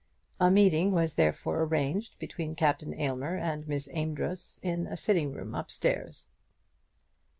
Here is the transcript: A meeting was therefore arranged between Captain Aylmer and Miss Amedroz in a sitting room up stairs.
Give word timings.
A 0.39 0.49
meeting 0.49 0.91
was 0.93 1.13
therefore 1.13 1.61
arranged 1.61 2.17
between 2.17 2.55
Captain 2.55 2.99
Aylmer 2.99 3.37
and 3.37 3.67
Miss 3.67 3.87
Amedroz 3.93 4.59
in 4.63 4.87
a 4.87 4.97
sitting 4.97 5.31
room 5.31 5.53
up 5.53 5.69
stairs. 5.69 6.27